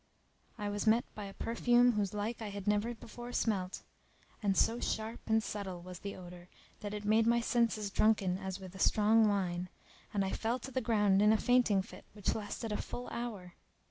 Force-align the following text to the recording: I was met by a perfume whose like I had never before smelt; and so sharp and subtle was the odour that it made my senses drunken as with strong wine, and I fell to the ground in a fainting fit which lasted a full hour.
I 0.57 0.67
was 0.67 0.87
met 0.87 1.05
by 1.13 1.25
a 1.25 1.33
perfume 1.35 1.91
whose 1.91 2.11
like 2.11 2.41
I 2.41 2.49
had 2.49 2.65
never 2.65 2.95
before 2.95 3.31
smelt; 3.31 3.83
and 4.41 4.57
so 4.57 4.79
sharp 4.79 5.19
and 5.27 5.43
subtle 5.43 5.79
was 5.83 5.99
the 5.99 6.15
odour 6.15 6.47
that 6.79 6.95
it 6.95 7.05
made 7.05 7.27
my 7.27 7.39
senses 7.39 7.91
drunken 7.91 8.39
as 8.39 8.59
with 8.59 8.81
strong 8.81 9.29
wine, 9.29 9.69
and 10.11 10.25
I 10.25 10.31
fell 10.31 10.57
to 10.57 10.71
the 10.71 10.81
ground 10.81 11.21
in 11.21 11.31
a 11.31 11.37
fainting 11.37 11.83
fit 11.83 12.05
which 12.13 12.33
lasted 12.33 12.71
a 12.71 12.77
full 12.81 13.09
hour. 13.09 13.53